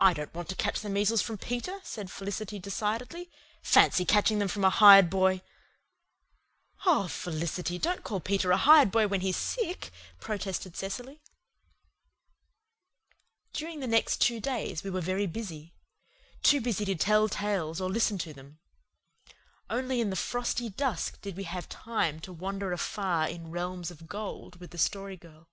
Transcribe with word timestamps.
"I 0.00 0.14
don't 0.14 0.32
want 0.32 0.48
to 0.48 0.54
catch 0.56 0.80
the 0.80 0.88
measles 0.88 1.20
from 1.20 1.36
Peter," 1.36 1.80
said 1.84 2.10
Felicity 2.10 2.58
decidedly. 2.58 3.28
"Fancy 3.60 4.06
catching 4.06 4.38
them 4.38 4.48
from 4.48 4.64
a 4.64 4.70
hired 4.70 5.10
boy!" 5.10 5.42
"Oh, 6.86 7.06
Felicity, 7.06 7.78
don't 7.78 8.02
call 8.02 8.20
Peter 8.20 8.50
a 8.52 8.56
hired 8.56 8.90
boy 8.90 9.06
when 9.06 9.20
he's 9.20 9.36
sick," 9.36 9.90
protested 10.18 10.76
Cecily. 10.78 11.20
During 13.52 13.80
the 13.80 13.86
next 13.86 14.22
two 14.22 14.40
days 14.40 14.82
we 14.82 14.88
were 14.88 15.02
very 15.02 15.26
busy 15.26 15.74
too 16.42 16.62
busy 16.62 16.86
to 16.86 16.94
tell 16.94 17.28
tales 17.28 17.82
or 17.82 17.90
listen 17.90 18.16
to 18.16 18.32
them. 18.32 18.60
Only 19.68 20.00
in 20.00 20.08
the 20.08 20.16
frosty 20.16 20.70
dusk 20.70 21.20
did 21.20 21.36
we 21.36 21.44
have 21.44 21.68
time 21.68 22.18
to 22.20 22.32
wander 22.32 22.72
afar 22.72 23.28
in 23.28 23.50
realms 23.50 23.90
of 23.90 24.06
gold 24.08 24.56
with 24.56 24.70
the 24.70 24.78
Story 24.78 25.18
Girl. 25.18 25.50